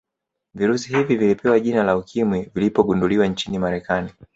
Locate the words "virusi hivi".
0.53-1.15